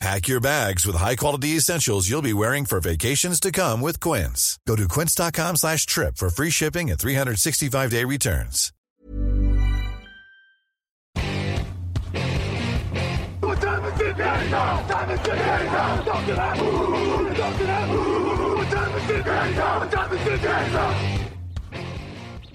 [0.00, 4.58] Pack your bags with high-quality essentials you'll be wearing for vacations to come with Quince.
[4.66, 8.72] Go to quince.com slash trip for free shipping and 365-day returns.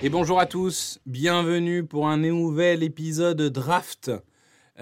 [0.02, 4.12] Et bonjour à tous, bienvenue pour un nouvel épisode draft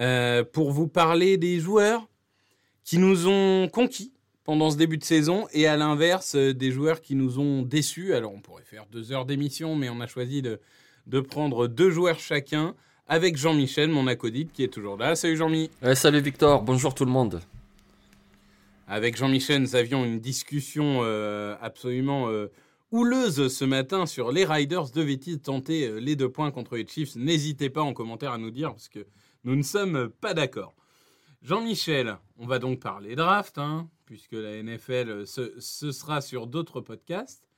[0.00, 2.08] euh, pour vous parler des joueurs
[2.84, 4.12] qui nous ont conquis
[4.44, 8.14] pendant ce début de saison et à l'inverse euh, des joueurs qui nous ont déçus.
[8.14, 10.60] Alors on pourrait faire deux heures d'émission mais on a choisi de,
[11.06, 12.74] de prendre deux joueurs chacun
[13.06, 15.14] avec Jean-Michel, mon acolyte qui est toujours là.
[15.14, 15.70] Salut Jean-Mi.
[15.82, 17.40] Ouais, salut Victor, bonjour tout le monde.
[18.86, 22.50] Avec Jean-Michel, nous avions une discussion euh, absolument euh,
[22.92, 24.90] houleuse ce matin sur les Riders.
[24.90, 27.16] Devaient-ils tenter euh, les deux points contre les Chiefs?
[27.16, 29.06] N'hésitez pas en commentaire à nous dire parce que
[29.44, 30.74] nous ne sommes pas d'accord.
[31.44, 35.60] Jean-Michel, on va donc parler draft, hein, puisque la NFL, euh, ce,
[35.92, 37.48] sera sur d'autres podcasts.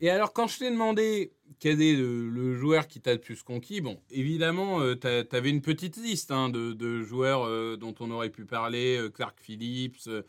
[0.00, 3.42] Et alors, quand je t'ai demandé quel est le, le joueur qui t'a le plus
[3.42, 8.30] conquis, bon, évidemment, tu avais une petite liste hein, de, joueurs euh, dont on aurait
[8.30, 10.22] pu parler, euh, Clark Phillips, euh,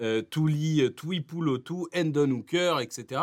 [0.00, 3.22] euh, Tuli, euh, Tuipulotu, Endon Hooker, etc.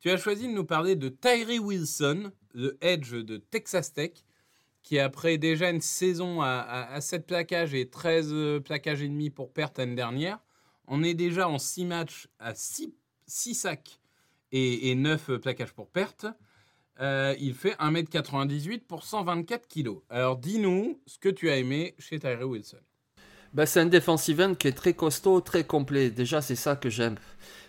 [0.00, 4.12] Tu as choisi de nous parler de Tyree Wilson, le Edge de Texas Tech,
[4.84, 9.08] qui après déjà une saison à, à, à 7 plaquages et 13 euh, plaquages et
[9.08, 10.38] demi pour perte l'année dernière,
[10.86, 12.94] on est déjà en 6 matchs à 6,
[13.26, 13.98] 6 sacs
[14.52, 16.26] et, et 9 plaquages pour perte.
[17.00, 19.96] Euh, il fait 1m98 pour 124 kg.
[20.10, 22.78] Alors dis-nous ce que tu as aimé chez Tyree Wilson.
[23.54, 26.10] Bah, c'est un defensive end qui est très costaud, très complet.
[26.10, 27.16] Déjà, c'est ça que j'aime.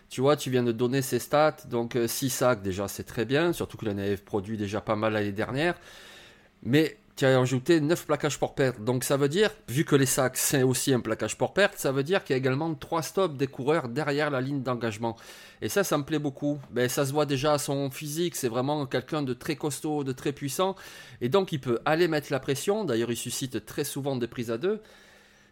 [0.10, 1.58] Tu vois, tu viens de donner ses stats.
[1.70, 3.54] Donc, 6 sacs, déjà, c'est très bien.
[3.54, 5.76] Surtout que l'année produit déjà pas mal l'année dernière.
[6.64, 8.82] Mais tu as ajouté 9 plaquages pour perte.
[8.82, 11.92] Donc, ça veut dire, vu que les sacs, c'est aussi un plaquage pour perte, ça
[11.92, 15.16] veut dire qu'il y a également 3 stops des coureurs derrière la ligne d'engagement.
[15.62, 16.60] Et ça, ça me plaît beaucoup.
[16.72, 18.36] Ben, ça se voit déjà à son physique.
[18.36, 20.76] C'est vraiment quelqu'un de très costaud, de très puissant.
[21.22, 22.84] Et donc, il peut aller mettre la pression.
[22.84, 24.82] D'ailleurs, il suscite très souvent des prises à deux.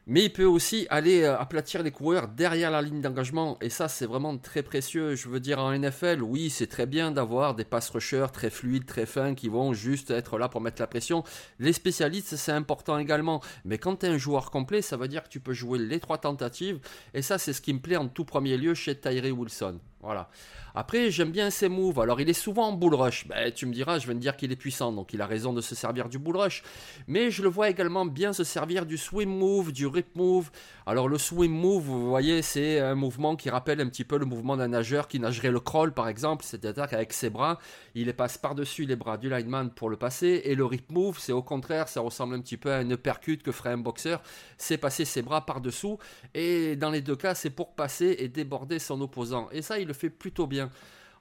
[0.05, 3.57] Mais il peut aussi aller euh, aplatir les coureurs derrière la ligne d'engagement.
[3.61, 5.15] Et ça, c'est vraiment très précieux.
[5.15, 8.85] Je veux dire, en NFL, oui, c'est très bien d'avoir des pass rushers très fluides,
[8.85, 11.23] très fins, qui vont juste être là pour mettre la pression.
[11.59, 13.41] Les spécialistes, c'est important également.
[13.63, 16.01] Mais quand tu es un joueur complet, ça veut dire que tu peux jouer les
[16.01, 16.79] trois tentatives.
[17.13, 19.79] Et ça, c'est ce qui me plaît en tout premier lieu chez Tyree Wilson.
[20.03, 20.27] Voilà.
[20.75, 21.99] Après, j'aime bien ses moves.
[21.99, 23.27] Alors, il est souvent en bull rush.
[23.27, 25.53] Ben, tu me diras, je viens de dire qu'il est puissant, donc il a raison
[25.53, 26.63] de se servir du bull rush.
[27.07, 30.49] Mais je le vois également bien se servir du swim move, du rip move.
[30.85, 34.25] Alors, le swim move, vous voyez, c'est un mouvement qui rappelle un petit peu le
[34.25, 36.43] mouvement d'un nageur qui nagerait le crawl, par exemple.
[36.43, 37.59] C'est-à-dire qu'avec ses bras,
[37.95, 40.41] il passe par-dessus les bras du lineman pour le passer.
[40.43, 43.41] Et le rip move, c'est au contraire, ça ressemble un petit peu à une percute
[43.41, 44.21] que ferait un boxeur.
[44.57, 45.97] C'est passer ses bras par-dessous.
[46.33, 49.47] Et dans les deux cas, c'est pour passer et déborder son opposant.
[49.51, 50.69] Et ça, il fait plutôt bien.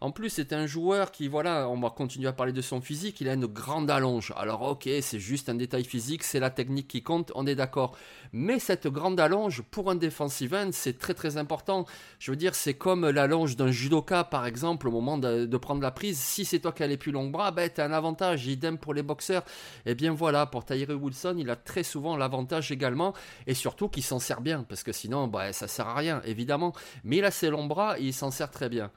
[0.02, 3.20] En plus, c'est un joueur qui, voilà, on va continuer à parler de son physique,
[3.20, 4.32] il a une grande allonge.
[4.36, 7.96] Alors, ok, c'est juste un détail physique, c'est la technique qui compte, on est d'accord.
[8.32, 11.86] Mais cette grande allonge, pour un defensive end, c'est très très important.
[12.18, 15.92] Je veux dire, c'est comme l'allonge d'un judoka, par exemple, au moment de, prendre la
[15.92, 16.18] prise.
[16.18, 18.48] Si c'est toi qui as les plus longs bras, ben, t'as un avantage.
[18.48, 19.44] Idem pour les boxeurs.
[19.86, 23.14] Et bien voilà, pour Tyree Wilson, il a très souvent l'avantage également.
[23.46, 26.72] Et surtout qu'il s'en sert bien, parce que sinon, ben, ça sert à rien, évidemment.
[27.04, 28.90] Mais il a ses longs bras il s'en sert très bien.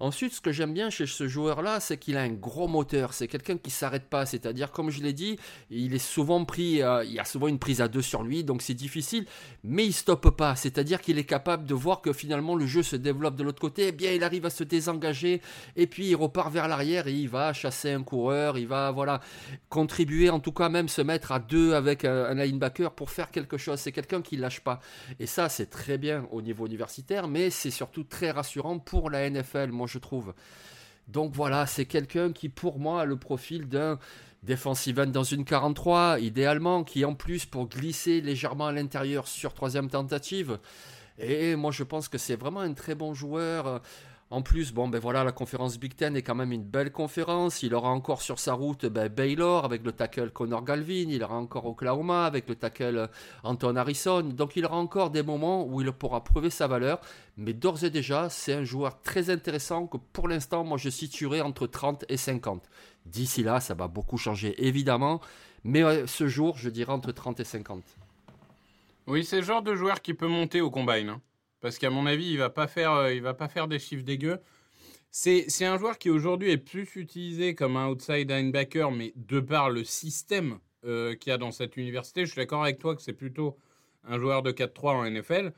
[0.00, 3.12] Ensuite, ce que j'aime bien chez ce joueur-là, c'est qu'il a un gros moteur.
[3.14, 4.26] C'est quelqu'un qui s'arrête pas.
[4.26, 5.38] C'est-à-dire, comme je l'ai dit,
[5.70, 8.44] il est souvent pris, euh, il y a souvent une prise à deux sur lui,
[8.44, 9.26] donc c'est difficile.
[9.64, 10.54] Mais il stoppe pas.
[10.54, 13.88] C'est-à-dire qu'il est capable de voir que finalement le jeu se développe de l'autre côté.
[13.88, 15.42] Eh bien, il arrive à se désengager
[15.74, 18.56] et puis il repart vers l'arrière et il va chasser un coureur.
[18.56, 19.20] Il va, voilà,
[19.68, 23.32] contribuer, en tout cas même se mettre à deux avec un, un linebacker pour faire
[23.32, 23.80] quelque chose.
[23.80, 24.78] C'est quelqu'un qui lâche pas.
[25.18, 29.28] Et ça, c'est très bien au niveau universitaire, mais c'est surtout très rassurant pour la
[29.28, 29.72] NFL.
[29.88, 30.34] Je trouve.
[31.08, 33.98] Donc voilà, c'est quelqu'un qui pour moi a le profil d'un
[34.42, 39.54] defensive end dans une 43, idéalement, qui en plus pour glisser légèrement à l'intérieur sur
[39.54, 40.58] troisième tentative.
[41.18, 43.82] Et moi je pense que c'est vraiment un très bon joueur.
[44.30, 47.62] En plus, bon, ben voilà, la conférence Big Ten est quand même une belle conférence.
[47.62, 51.06] Il aura encore sur sa route ben, Baylor avec le tackle Connor Galvin.
[51.08, 53.08] Il aura encore Oklahoma avec le tackle
[53.42, 54.20] Anton Harrison.
[54.20, 57.00] Donc il aura encore des moments où il pourra prouver sa valeur.
[57.38, 61.40] Mais d'ores et déjà, c'est un joueur très intéressant que pour l'instant, moi je situerai
[61.40, 62.68] entre 30 et 50.
[63.06, 65.22] D'ici là, ça va beaucoup changer évidemment.
[65.64, 67.82] Mais ce jour, je dirais entre 30 et 50.
[69.06, 71.08] Oui, c'est le genre de joueur qui peut monter au combine.
[71.08, 71.20] Hein.
[71.60, 74.04] Parce qu'à mon avis, il va pas faire, euh, il va pas faire des chiffres
[74.04, 74.38] dégueux.
[75.10, 79.70] C'est un joueur qui aujourd'hui est plus utilisé comme un outside linebacker, mais de par
[79.70, 83.02] le système euh, qu'il y a dans cette université, je suis d'accord avec toi que
[83.02, 83.56] c'est plutôt
[84.04, 85.52] un joueur de 4-3 en NFL.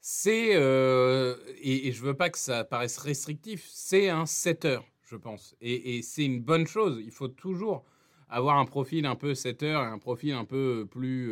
[0.00, 5.56] C'est, euh, et, je veux pas que ça paraisse restrictif, c'est un setter, je pense.
[5.60, 7.02] Et, et c'est une bonne chose.
[7.04, 7.84] Il faut toujours
[8.28, 11.30] avoir un profil un peu setter et un profil un peu plus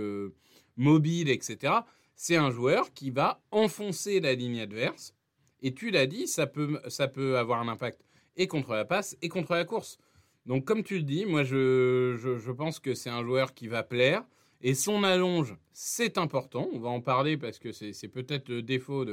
[0.76, 1.72] mobile, etc
[2.16, 5.14] c'est un joueur qui va enfoncer la ligne adverse.
[5.62, 8.04] Et tu l'as dit, ça peut, ça peut avoir un impact
[8.36, 9.98] et contre la passe et contre la course.
[10.46, 13.82] Donc comme tu le dis, moi je, je, pense que c'est un joueur qui va
[13.82, 14.24] plaire.
[14.60, 16.68] Et son allonge, c'est important.
[16.72, 19.04] On va en parler parce que c'est peut-être le défaut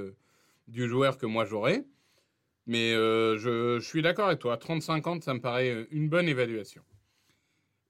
[0.67, 1.85] du joueur que moi j'aurais.
[2.67, 4.55] Mais euh, je, je, suis d'accord avec toi.
[4.55, 6.83] 30-50, ça me paraît une bonne évaluation.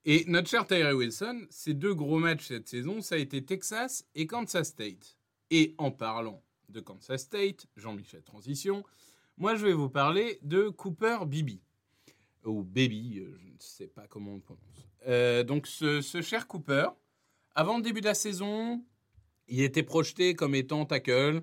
[0.04, 4.04] Et notre cher Tyree Wilson, ses deux gros matchs cette saison, ça a été Texas
[4.16, 5.16] et Kansas State.
[5.50, 8.82] Et en parlant de Kansas State, Jean-Michel Transition,
[9.38, 11.60] moi je vais vous parler de Cooper Bibi.
[12.44, 14.62] Ou Baby, euh, je ne sais pas comment on le prononce.
[15.06, 16.88] Euh, donc ce, cher Cooper,
[17.54, 18.84] avant le début de la saison,
[19.46, 21.42] il était projeté comme étant tackle.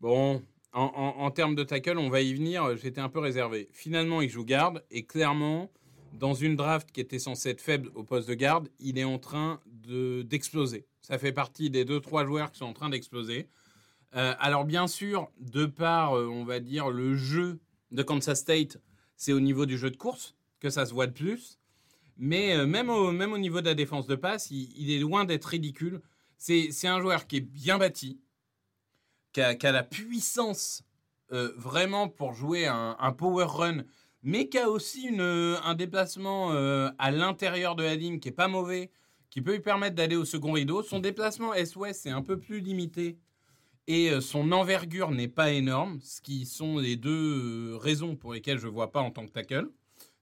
[0.00, 0.42] Bon,
[0.74, 3.70] en, en termes de tackle, on va y venir, j'étais un peu réservé.
[3.72, 5.72] Finalement, il joue garde et clairement,
[6.14, 9.18] dans une draft qui était censée être faible au poste de garde, il est en
[9.18, 10.86] train d'exploser.
[11.02, 13.48] Ça fait partie des deux trois joueurs qui sont en train d'exploser.
[14.14, 17.58] Euh, alors bien sûr, de par, euh, on va dire, le jeu
[17.90, 18.78] de Kansas State,
[19.16, 21.58] c'est au niveau du jeu de course que ça se voit de plus.
[22.16, 25.24] Mais euh, même, au, même au niveau de la défense de passe, il, est loin
[25.24, 26.00] d'être ridicule.
[26.38, 28.20] C'est un joueur qui est bien bâti,
[29.32, 30.84] qui a, la puissance
[31.30, 33.84] vraiment pour jouer un, un power run
[34.24, 38.32] mais qui a aussi euh, un déplacement euh, à l'intérieur de la ligne qui est
[38.32, 38.90] pas mauvais,
[39.28, 40.82] qui peut lui permettre d'aller au second rideau.
[40.82, 43.18] Son déplacement est-ouest est un peu plus limité
[43.86, 48.58] et euh, son envergure n'est pas énorme, ce qui sont les deux raisons pour lesquelles
[48.58, 49.68] je ne vois pas en tant que tackle.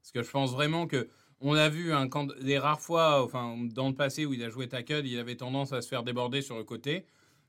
[0.00, 1.08] Parce que je pense vraiment que
[1.40, 4.68] on a vu quand, les rares fois, enfin dans le passé où il a joué
[4.68, 7.06] tackle, il avait tendance à se faire déborder sur le côté.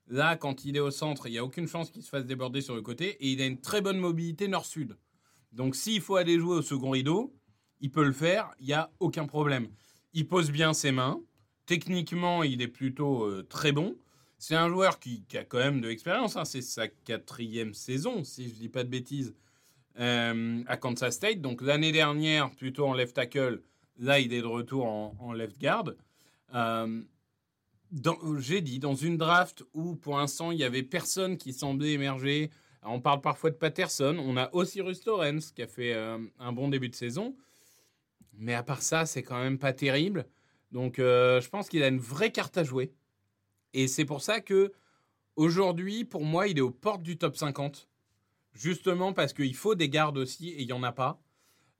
[0.07, 2.61] Là, quand il est au centre, il n'y a aucune chance qu'il se fasse déborder
[2.61, 4.97] sur le côté et il a une très bonne mobilité nord-sud.
[5.53, 7.33] Donc s'il faut aller jouer au second rideau,
[7.79, 9.67] il peut le faire, il n'y a aucun problème.
[10.13, 11.21] Il pose bien ses mains.
[11.65, 13.95] Techniquement, il est plutôt euh, très bon.
[14.38, 16.35] C'est un joueur qui, a quand même de l'expérience.
[16.35, 16.45] Hein.
[16.45, 19.33] C'est sa quatrième saison, si je ne dis pas de bêtises,
[20.00, 21.39] euh, à Kansas State.
[21.39, 23.61] Donc l'année dernière, plutôt en left tackle.
[24.00, 25.91] Là, il est de retour en, left guard.
[26.55, 27.01] Euh,
[28.39, 32.50] j'ai dit, dans une draft où pour l'instant, il n'y avait personne qui semblait émerger
[32.85, 34.18] on parle parfois de Patterson.
[34.19, 37.35] On a aussi Russ Lawrence qui a fait euh, un bon début de saison.
[38.33, 40.25] Mais à part ça, c'est quand même pas terrible.
[40.71, 42.93] Donc euh, je pense qu'il a une vraie carte à jouer.
[43.74, 44.72] Et c'est pour ça que
[45.36, 47.88] aujourd'hui, pour moi, il est aux portes du top 50.
[48.53, 51.22] Justement parce qu'il faut des gardes aussi et il n'y en a pas.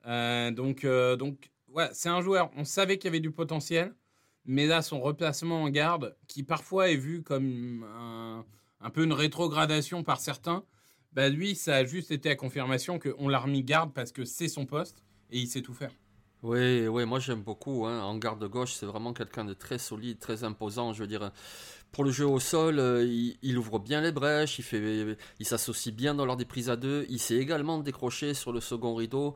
[0.06, 3.94] Euh, donc, donc ouais, c'est un joueur, on savait qu'il y avait du potentiel.
[4.46, 7.82] Mais là, son replacement en garde, qui parfois est vu comme
[8.84, 10.64] un peu une rétrogradation par certains,
[11.14, 14.48] bah lui, ça a juste été à confirmation qu'on l'a remis garde parce que c'est
[14.48, 15.92] son poste et il sait tout faire.
[16.42, 17.86] Oui, oui, moi j'aime beaucoup.
[17.86, 18.02] Hein.
[18.02, 20.92] En garde gauche, c'est vraiment quelqu'un de très solide, très imposant.
[20.92, 21.30] Je veux dire,
[21.90, 23.06] pour le jeu au sol, euh,
[23.42, 26.76] il, ouvre bien les brèches, il fait, il s'associe bien dans l'ordre des prises à
[26.76, 27.06] deux.
[27.08, 29.34] Il sait également décrocher sur le second rideau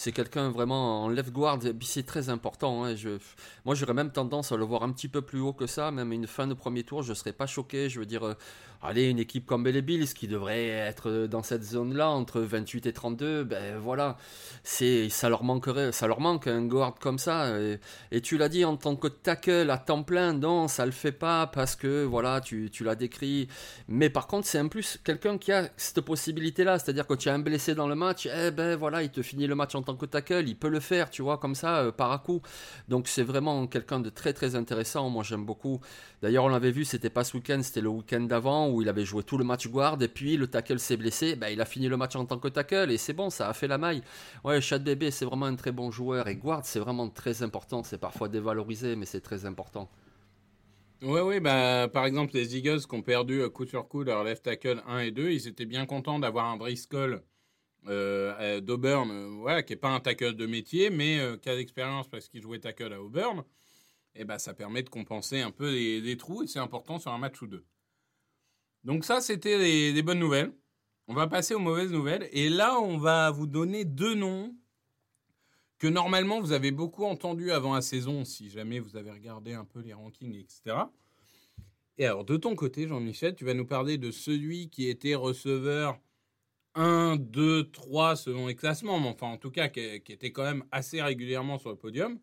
[0.00, 2.84] c'est quelqu'un vraiment en left guard, c'est très important.
[2.84, 2.96] Hein.
[2.96, 3.18] Je,
[3.66, 6.10] moi, j'aurais même tendance à le voir un petit peu plus haut que ça, même
[6.12, 7.90] une fin de premier tour, je ne serais pas choqué.
[7.90, 8.34] Je veux dire, euh,
[8.82, 12.92] allez, une équipe comme les Bills qui devrait être dans cette zone-là, entre 28 et
[12.92, 14.16] 32, ben voilà,
[14.62, 17.52] c'est, ça leur manquerait, ça leur manque un guard comme ça.
[18.10, 21.12] Et, tu l'as dit en tant que tackle à temps plein, non, ça le fait
[21.12, 23.48] pas parce que voilà, tu, tu l'as décrit.
[23.88, 27.34] Mais par contre, c'est en plus quelqu'un qui a cette possibilité-là, c'est-à-dire que tu as
[27.34, 29.96] un blessé dans le match, eh ben voilà, il te finit le match en tant
[29.96, 32.40] que tackle, il peut le faire, tu vois, comme ça, euh, par à coup.
[32.88, 35.80] Donc c'est vraiment quelqu'un de très très intéressant, moi j'aime beaucoup.
[36.22, 39.04] D'ailleurs, on l'avait vu, c'était pas ce week-end, c'était le week-end d'avant où il avait
[39.04, 41.88] joué tout le match guard et puis le tackle s'est blessé, ben, il a fini
[41.88, 44.02] le match en tant que tackle et c'est bon, ça a fait la maille.
[44.44, 47.82] Ouais, Chad Bébé, c'est vraiment un très bon joueur et guard, c'est vraiment très important.
[47.82, 49.90] C'est parfois dévalorisé, mais c'est très important.
[51.02, 54.44] Oui, oui, bah, par exemple, les Eagles qui ont perdu coup sur coup leur left
[54.44, 57.22] tackle 1 et 2, ils étaient bien contents d'avoir un Briscoe
[57.88, 62.08] euh, d'Auburn, euh, qui n'est pas un tackle de métier, mais euh, qui a l'expérience
[62.08, 63.44] parce qu'il jouait tackle à Auburn.
[64.14, 67.18] Et bah, ça permet de compenser un peu les, trous et c'est important sur un
[67.18, 67.64] match ou deux.
[68.84, 69.58] Donc, ça, c'était
[69.92, 70.52] les bonnes nouvelles.
[71.10, 72.28] On va passer aux mauvaises nouvelles.
[72.30, 74.54] Et là, on va vous donner deux noms
[75.80, 79.64] que normalement vous avez beaucoup entendu avant la saison, si jamais vous avez regardé un
[79.64, 80.76] peu les rankings, etc.
[81.98, 85.98] Et alors, de ton côté, Jean-Michel, tu vas nous parler de celui qui était receveur
[86.74, 90.64] 1, 2, 3 selon les classements, mais enfin, en tout cas, qui, était quand même
[90.70, 92.20] assez régulièrement sur le podium.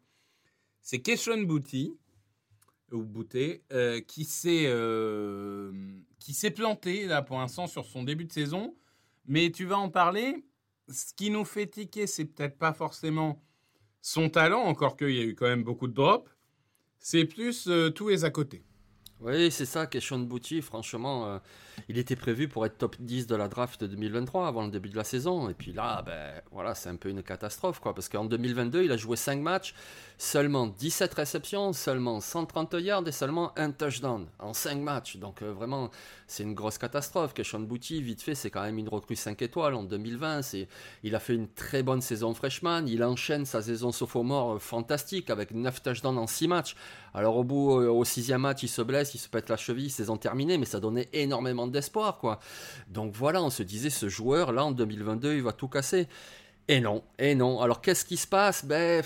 [0.82, 1.98] C'est Keshawn Booty,
[2.92, 5.74] ou Bouté, euh, qui s'est euh,
[6.28, 8.76] qui s'est planté là pour l'instant sur son début de saison.
[9.28, 10.44] Mais tu vas en parler.
[10.90, 13.42] Ce qui nous fait tiquer, c'est peut-être pas forcément
[14.02, 16.30] son talent, encore qu'il y a eu quand même beaucoup de drops,
[17.00, 18.66] c'est plus euh, tous les à côté.
[19.20, 21.40] Oui, c'est ça, question de franchement, euh,
[21.90, 24.96] il était prévu pour être top 10 de la draft 2023 avant le début de
[24.96, 25.50] la saison.
[25.50, 27.96] Et puis là, ben, voilà, c'est un peu une catastrophe, quoi.
[27.96, 29.74] Parce qu'en 2022, il a joué 5 matchs,
[30.20, 35.18] seulement 17 réceptions, seulement 130 yards et seulement un touchdown en 5 matchs.
[35.18, 35.90] Donc euh, vraiment,
[36.28, 37.34] c'est une grosse catastrophe.
[37.34, 40.42] Question de vite fait, c'est quand même une recrue 5 étoiles en 2020.
[41.02, 42.86] Il a fait une très bonne saison freshman.
[42.86, 46.76] Il enchaîne sa saison sophomore fantastique avec 9 touchdowns en 6 matchs.
[47.18, 50.18] Alors au bout, au sixième match, il se blesse, il se pète la cheville, saison
[50.18, 52.40] terminée, mais ça donnait énormément d'espoir, quoi.
[52.90, 56.08] Donc voilà, on se disait, ce joueur, là, en 2022, il va tout casser.
[56.68, 57.60] Et non, et non.
[57.60, 58.64] Alors qu'est-ce qui se passe?
[58.66, 59.04] Ben,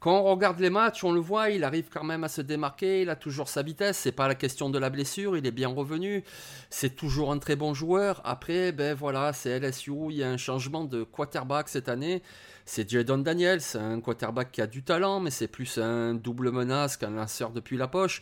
[0.00, 3.02] quand on regarde les matchs, on le voit, il arrive quand même à se démarquer,
[3.02, 5.68] il a toujours sa vitesse, c'est pas la question de la blessure, il est bien
[5.68, 6.22] revenu,
[6.70, 8.20] c'est toujours un très bon joueur.
[8.24, 12.22] Après, ben voilà, c'est LSU, il y a un changement de quarterback cette année
[12.68, 16.98] c'est Jadon Daniels, un quarterback qui a du talent, mais c'est plus un double menace
[16.98, 18.20] qu'un lanceur depuis la poche.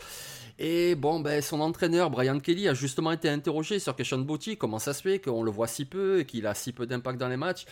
[0.60, 4.78] Et bon, ben, son entraîneur, Brian Kelly, a justement été interrogé sur Keshawn Bouty, comment
[4.78, 7.28] ça se fait qu'on le voit si peu et qu'il a si peu d'impact dans
[7.28, 7.66] les matchs.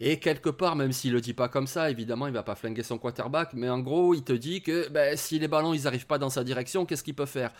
[0.00, 2.82] Et quelque part, même s'il le dit pas comme ça, évidemment, il va pas flinguer
[2.82, 6.06] son quarterback, mais en gros, il te dit que ben, si les ballons ils arrivent
[6.06, 7.52] pas dans sa direction, qu'est-ce qu'il peut faire?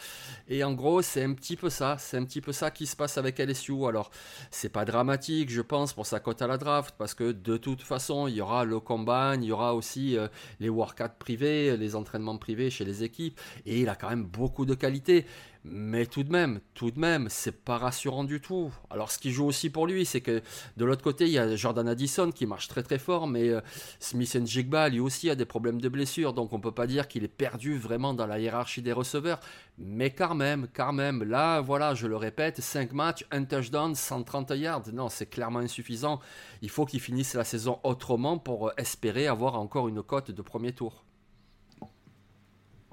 [0.49, 2.97] Et en gros, c'est un petit peu ça, c'est un petit peu ça qui se
[2.97, 3.87] passe avec LSU.
[3.87, 4.11] Alors,
[4.51, 7.83] c'est pas dramatique, je pense, pour sa cote à la draft, parce que de toute
[7.83, 10.29] façon, il y aura le combine, il y aura aussi euh,
[10.61, 14.67] les workouts privés, les entraînements privés chez les équipes, et il a quand même beaucoup
[14.67, 15.27] de qualité.
[15.65, 18.73] Mais tout de même, tout de même, c'est pas rassurant du tout.
[18.91, 20.41] Alors, ce qui joue aussi pour lui, c'est que
[20.77, 23.61] de l'autre côté, il y a Jordan Addison qui marche très très fort, mais euh,
[23.99, 27.25] Smith Jigba, lui aussi, a des problèmes de blessure, donc on peut pas dire qu'il
[27.25, 29.41] est perdu vraiment dans la hiérarchie des receveurs.
[29.79, 34.51] Mais quand même, quand même, là, voilà, je le répète, 5 matchs, un touchdown, 130
[34.51, 34.85] yards.
[34.93, 36.21] Non, c'est clairement insuffisant.
[36.63, 40.43] Il faut qu'il finisse la saison autrement pour euh, espérer avoir encore une cote de
[40.43, 41.05] premier tour.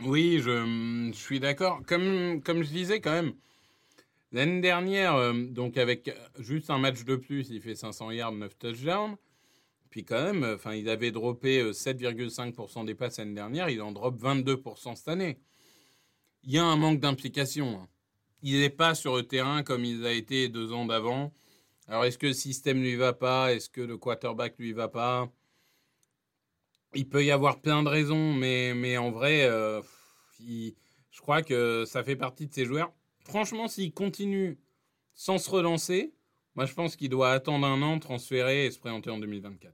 [0.04, 1.82] Oui, je, suis d'accord.
[1.88, 3.34] Comme, je disais quand même,
[4.32, 8.58] l'année dernière, euh, donc avec juste un match de plus, il fait 500 yards, 9
[8.58, 9.16] touchdowns.
[9.90, 13.94] Puis quand même, enfin, il avait droppé 7,5% euh, des passes l'année dernière, il en
[13.94, 15.40] drop 22% cette année.
[16.44, 17.80] Il y a un manque d'implication.
[17.82, 17.88] Hein.
[18.44, 21.32] Il n'est pas sur le terrain comme il a été deux ans d'avant.
[21.88, 23.54] Alors, est-ce que le système lui va pas?
[23.54, 25.32] Est-ce que le quarterback lui va pas?
[26.94, 29.82] Il peut y avoir plein de raisons, mais, en vrai, euh,
[30.40, 32.94] je crois que ça fait partie de ces joueurs.
[33.26, 34.60] Franchement, s'il continue
[35.14, 36.14] sans se relancer,
[36.56, 39.74] moi je pense qu'il doit attendre un an, transférer et se présenter en 2024.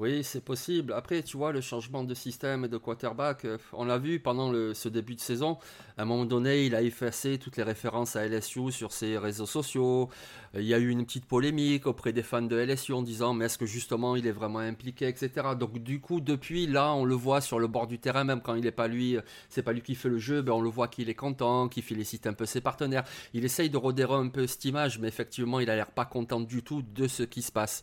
[0.00, 0.94] Oui, c'est possible.
[0.94, 4.88] Après, tu vois, le changement de système de quarterback, euh, on l'a vu pendant ce
[4.88, 5.58] début de saison.
[5.98, 9.44] À un moment donné, il a effacé toutes les références à LSU sur ses réseaux
[9.44, 10.08] sociaux.
[10.54, 13.44] Il y a eu une petite polémique auprès des fans de LSU en disant, mais
[13.44, 15.48] est-ce que justement il est vraiment impliqué, etc.
[15.54, 18.54] Donc, du coup, depuis là, on le voit sur le bord du terrain, même quand
[18.54, 20.70] il n'est pas lui, euh, c'est pas lui qui fait le jeu, ben on le
[20.70, 23.04] voit qu'il est content, qu'il félicite un peu ses partenaires.
[23.34, 26.40] Il essaye de rodérer un peu cette image, mais effectivement, il a l'air pas content
[26.40, 27.82] du tout de ce qui se passe.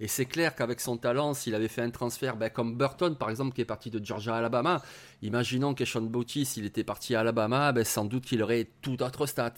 [0.00, 3.30] Et c'est clair qu'avec son talent, s'il avait fait un transfert ben, comme Burton, par
[3.30, 4.82] exemple, qui est parti de Georgia à Alabama,
[5.22, 9.02] imaginons que Sean Bouty, s'il était parti à Alabama, ben, sans doute qu'il aurait tout
[9.02, 9.54] autre stat.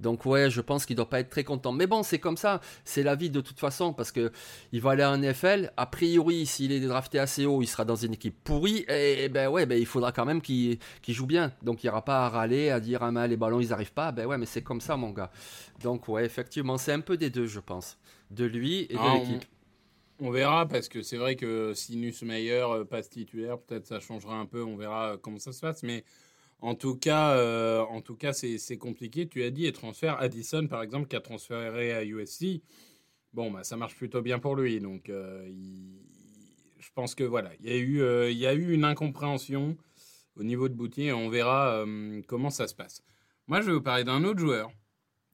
[0.00, 1.72] Donc ouais, je pense qu'il doit pas être très content.
[1.72, 4.32] Mais bon, c'est comme ça, c'est la vie de toute façon, parce que
[4.72, 5.72] il va aller en NFL.
[5.76, 8.84] A priori, s'il est drafté assez haut, il sera dans une équipe pourrie.
[8.88, 11.52] Et, ben ouais, ben il faudra quand même qu'il joue bien.
[11.62, 14.12] Donc il n'y aura pas à râler, à dire ah les ballons ils arrivent pas.
[14.12, 15.30] Ben ouais, mais c'est comme ça mon gars.
[15.82, 17.98] Donc ouais, effectivement, c'est un peu des deux, je pense,
[18.30, 19.44] de lui et de l'équipe.
[20.20, 24.36] On verra, parce que c'est vrai que si Nussmeier euh, passe titulaire, peut-être ça changera
[24.36, 24.62] un peu.
[24.62, 25.82] On verra comment ça se passe.
[25.82, 26.04] Mais
[26.60, 29.28] en tout cas, euh, en tout cas c'est compliqué.
[29.28, 32.62] Tu as dit, et transfert Addison, par exemple, qui a transféré à USC.
[33.32, 34.78] Bon, bah, ça marche plutôt bien pour lui.
[34.80, 35.44] Donc, euh,
[36.84, 39.76] je pense que voilà, il y, a eu, euh, il y a eu une incompréhension
[40.36, 41.12] au niveau de Boutier.
[41.12, 43.02] On verra euh, comment ça se passe.
[43.46, 44.70] Moi, je vais vous parler d'un autre joueur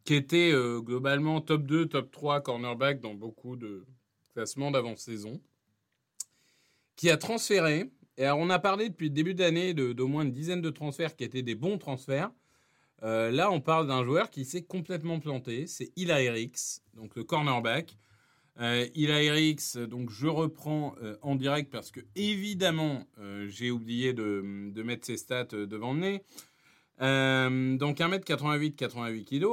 [0.04, 3.84] qui était euh, globalement top 2, top 3 cornerback dans beaucoup de
[4.34, 5.40] classements d'avant-saison,
[6.96, 7.90] qui a transféré.
[8.16, 10.70] Et alors, on a parlé depuis le début d'année de- d'au moins une dizaine de
[10.70, 12.30] transferts qui étaient des bons transferts.
[13.02, 15.66] Euh, là, on parle d'un joueur qui s'est complètement planté.
[15.66, 17.96] C'est Eli Ricks, donc le cornerback.
[18.60, 24.12] Euh, Eli Ricks, donc je reprends euh, en direct parce que, évidemment, euh, j'ai oublié
[24.12, 26.22] de, de mettre ses stats devant le nez.
[27.78, 29.46] Donc 1m88, 88 kg.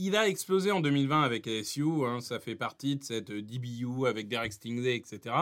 [0.00, 1.82] Il a explosé en 2020 avec LSU.
[2.06, 5.34] hein, ça fait partie de cette euh, DBU avec Derek Stingley, etc.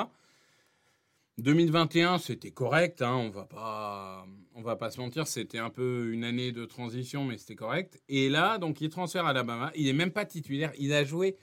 [1.37, 3.03] 2021, c'était correct.
[3.03, 5.27] hein, on va pas, va pas se mentir.
[5.27, 8.01] C'était un peu une année de transition, mais c'était correct.
[8.09, 9.71] Et là, donc, il transfère à Alabama.
[9.77, 10.73] Il est même pas titulaire.
[10.79, 11.37] Il a joué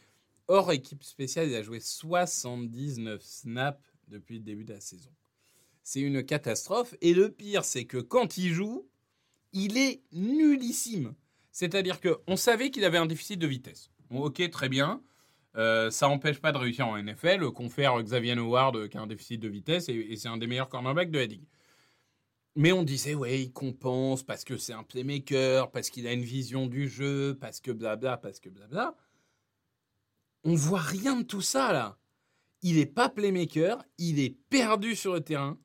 [0.48, 1.50] hors équipe spéciale.
[1.50, 5.12] Il a joué 79 snaps depuis le début de la saison.
[5.84, 6.96] C'est une catastrophe.
[7.02, 8.88] Et le pire, c'est que quand il joue,
[9.52, 11.14] il est nullissime.
[11.54, 13.92] C'est-à-dire qu'on savait qu'il avait un déficit de vitesse.
[14.10, 15.02] Ok, très bien.
[15.56, 17.52] Euh, ça n'empêche pas de réussir en NFL.
[17.52, 20.48] Confère Xavier Howard euh, qui a un déficit de vitesse et, et c'est un des
[20.48, 21.46] meilleurs cornerbacks de la ligue.
[22.56, 26.24] Mais on disait, ouais, il compense parce que c'est un playmaker, parce qu'il a une
[26.24, 28.96] vision du jeu, parce que blabla, parce que blabla.
[30.44, 32.00] On voit rien de tout ça là.
[32.64, 35.60] Il n'est pas playmaker, il est perdu sur le terrain.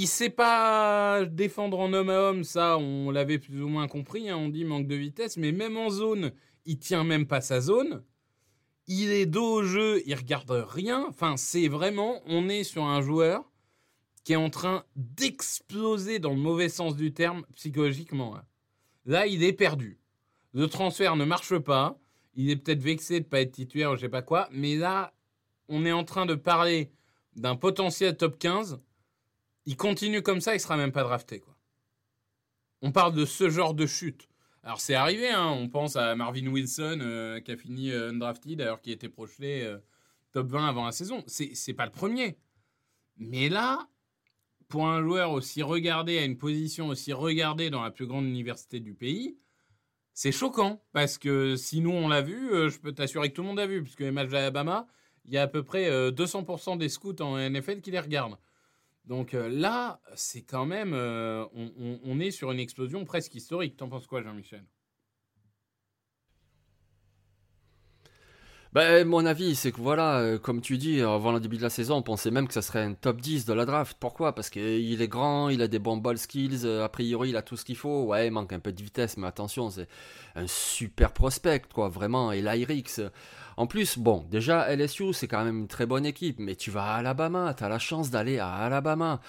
[0.00, 4.28] Il sait pas défendre en homme à homme, ça on l'avait plus ou moins compris.
[4.30, 6.30] hein, on dit manque de vitesse, mais même en zone,
[6.66, 8.04] il tient même pas sa zone.
[8.86, 11.04] Il est dos au jeu, il regarde rien.
[11.08, 13.50] Enfin, c'est vraiment, on est sur un joueur
[14.22, 18.36] qui est en train d'exploser dans le mauvais sens du terme psychologiquement.
[18.36, 18.44] hein.
[19.04, 19.98] Là, il est perdu.
[20.52, 21.98] Le transfert ne marche pas.
[22.36, 24.48] Il est peut-être vexé de ne pas être titulaire ou je sais pas quoi.
[24.52, 25.12] Mais là,
[25.68, 26.92] on est en train de parler
[27.34, 28.80] d'un potentiel top 15.
[29.68, 31.40] Il continue comme ça, il sera même pas drafté.
[31.40, 31.54] Quoi.
[32.80, 34.26] On parle de ce genre de chute.
[34.62, 38.62] Alors c'est arrivé, hein, on pense à Marvin Wilson euh, qui a fini euh, undrafted
[38.62, 39.76] alors qu'il était projeté euh,
[40.32, 41.22] top 20 avant la saison.
[41.26, 42.38] C'est pas le premier.
[43.18, 43.86] Mais là,
[44.68, 48.80] pour un joueur aussi regardé, à une position aussi regardée dans la plus grande université
[48.80, 49.36] du pays,
[50.14, 50.82] c'est choquant.
[50.92, 53.60] Parce que si nous on l'a vu, euh, je peux t'assurer que tout le monde
[53.60, 54.86] a vu, puisque les matchs d'Alabama,
[55.26, 58.38] il y a à peu près euh, 200% des scouts en NFL qui les regardent.
[59.08, 60.92] Donc euh, là, c'est quand même.
[60.92, 63.76] euh, on, est sur une explosion presque historique.
[63.76, 64.64] T'en penses quoi, Jean-Michel?
[68.74, 71.70] Ben, mon avis, c'est que voilà, euh, comme tu dis, avant le début de la
[71.70, 73.96] saison, on pensait même que ça serait un top 10 de la draft.
[73.98, 74.34] Pourquoi?
[74.34, 77.42] Parce qu'il est grand, il a des bons ball skills, euh, a priori, il a
[77.42, 78.04] tout ce qu'il faut.
[78.04, 79.88] Ouais, il manque un peu de vitesse, mais attention, c'est
[80.36, 82.30] un super prospect, quoi, vraiment.
[82.30, 83.00] Et l'Irix.
[83.56, 86.92] En plus, bon, déjà, LSU, c'est quand même une très bonne équipe, mais tu vas
[86.92, 89.20] à Alabama, tu as la chance d'aller à Alabama.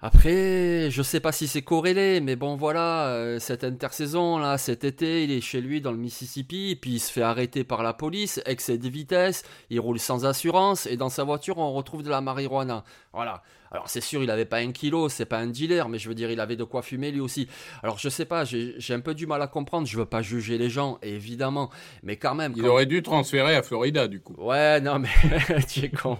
[0.00, 4.84] Après, je sais pas si c'est corrélé, mais bon voilà, euh, cette intersaison là, cet
[4.84, 7.94] été, il est chez lui dans le Mississippi, puis il se fait arrêter par la
[7.94, 12.10] police, excès de vitesse, il roule sans assurance, et dans sa voiture on retrouve de
[12.10, 12.84] la marijuana.
[13.12, 13.42] Voilà.
[13.70, 16.14] Alors c'est sûr, il avait pas un kilo, c'est pas un dealer, mais je veux
[16.14, 17.48] dire, il avait de quoi fumer lui aussi.
[17.82, 20.58] Alors je sais pas, j'ai un peu du mal à comprendre, je veux pas juger
[20.58, 21.70] les gens, évidemment,
[22.02, 22.52] mais quand même.
[22.56, 24.34] Il aurait dû transférer à Florida, du coup.
[24.38, 25.08] Ouais, non, mais
[25.68, 26.18] tu es con.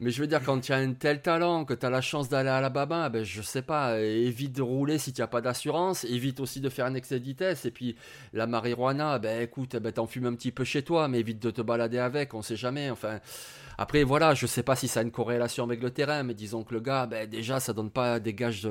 [0.00, 2.28] Mais je veux dire, quand tu as un tel talent, que tu as la chance
[2.28, 6.04] d'aller à Alabama, ben, je sais pas, évite de rouler si tu n'as pas d'assurance,
[6.04, 7.64] évite aussi de faire un excès de vitesse.
[7.64, 7.96] Et puis,
[8.32, 11.50] la marijuana, ben écoute, ben, t'en fumes un petit peu chez toi, mais évite de
[11.50, 12.90] te balader avec, on sait jamais.
[12.90, 13.20] Enfin,
[13.78, 16.61] après, voilà, je sais pas si ça a une corrélation avec le terrain, mais disons
[16.64, 18.68] que le gars, ben, déjà, ça donne pas des gages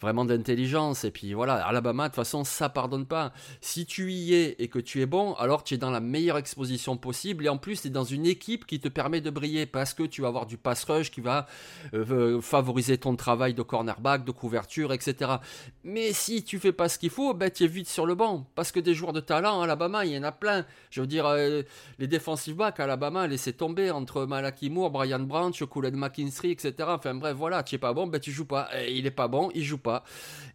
[0.00, 1.04] vraiment d'intelligence.
[1.04, 3.32] Et puis voilà, Alabama, de toute façon, ça pardonne pas.
[3.60, 6.38] Si tu y es et que tu es bon, alors tu es dans la meilleure
[6.38, 7.46] exposition possible.
[7.46, 10.02] Et en plus, tu es dans une équipe qui te permet de briller parce que
[10.02, 11.46] tu vas avoir du pass rush qui va
[11.94, 15.32] euh, favoriser ton travail de cornerback, de couverture, etc.
[15.84, 18.46] Mais si tu fais pas ce qu'il faut, ben, tu es vite sur le banc.
[18.54, 20.64] Parce que des joueurs de talent à Alabama, il y en a plein.
[20.90, 21.62] Je veux dire, euh,
[21.98, 26.74] les defensive backs Alabama, laissez tomber entre Malaki Moore, Brian Branch, Kool McKinstry, etc.
[27.18, 28.68] bref, voilà, tu es pas bon, ben tu joues pas.
[28.80, 30.04] Et il est pas bon, il joue pas.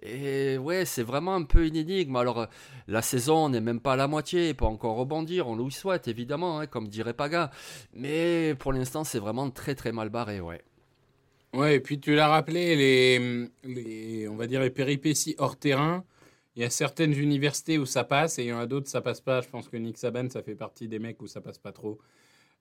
[0.01, 2.15] Et ouais, c'est vraiment un peu une énigme.
[2.15, 2.47] Alors,
[2.87, 6.07] la saison n'est même pas à la moitié, il peut encore rebondir, on le souhaite
[6.07, 7.51] évidemment, hein, comme dirait Paga.
[7.93, 10.61] Mais pour l'instant, c'est vraiment très très mal barré, ouais.
[11.53, 16.03] Ouais, et puis tu l'as rappelé, les, les, on va dire les péripéties hors terrain.
[16.55, 18.89] Il y a certaines universités où ça passe et il y en a d'autres où
[18.89, 19.41] ça passe pas.
[19.41, 21.99] Je pense que Nick Saban, ça fait partie des mecs où ça passe pas trop.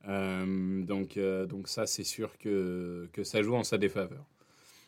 [0.08, 4.24] Euh, donc, euh, donc ça, c'est sûr que, ça joue en sa défaveur.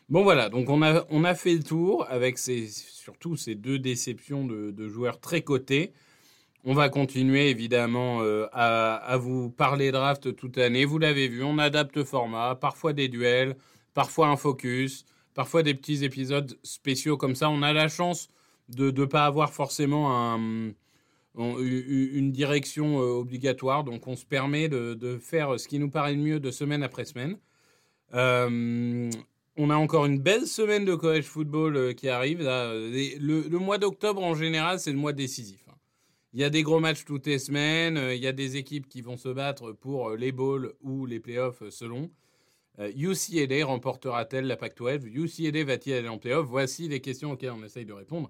[0.07, 3.79] Bon voilà, donc on a, on a fait le tour avec ces, surtout ces deux
[3.79, 5.93] déceptions de, de joueurs très cotés.
[6.63, 10.85] On va continuer évidemment euh, à, à, vous parler draft toute l'année.
[10.85, 13.55] Vous l'avez vu, on adapte format, parfois des duels,
[13.95, 17.49] parfois un focus, parfois des petits épisodes spéciaux comme ça.
[17.49, 18.29] On a la chance
[18.69, 20.71] de ne pas avoir forcément un,
[21.37, 26.39] une direction obligatoire, donc on se permet de, faire ce qui nous paraît le mieux
[26.39, 27.37] de semaine après semaine.
[28.13, 29.09] Euh,
[29.57, 32.39] on a encore une belle semaine de college football euh, qui arrive.
[32.39, 35.63] Le, mois d'octobre, en général, c'est le mois décisif.
[35.69, 35.75] Hein.
[36.33, 37.97] Il y a des gros matchs toutes les semaines.
[37.97, 41.19] Euh, il y a des équipes qui vont se battre pour les bowls ou les
[41.19, 42.09] playoffs selon.
[42.77, 46.45] UCLA remportera-t-elle la Pac-12 UCLA va-t-il aller en playoff?
[46.45, 48.29] Voici les questions auxquelles on essaye de répondre.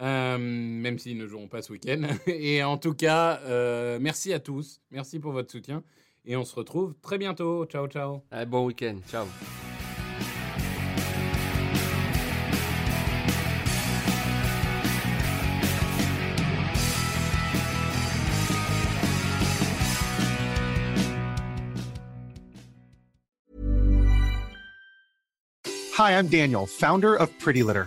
[0.00, 2.02] Euh, même s'ils ne joueront pas ce week-end.
[2.26, 4.80] Et en tout cas, euh, merci à tous.
[4.90, 5.82] Merci pour votre soutien.
[6.24, 7.66] Et on se retrouve très bientôt.
[7.66, 8.22] Ciao, ciao.
[8.46, 8.96] Bon week-end.
[9.08, 9.26] Ciao.
[26.02, 27.86] Hi, I'm Daniel, founder of Pretty Litter.